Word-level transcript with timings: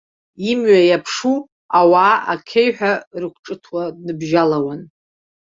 Имҩа 0.49 0.79
иаԥшу 0.89 1.35
ауаа 1.79 2.15
акеҩҳәа 2.33 2.93
рықәҿыҭуа 3.21 3.83
дныбжьалауан. 3.95 4.81